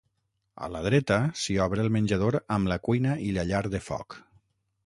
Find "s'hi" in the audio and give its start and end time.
1.43-1.57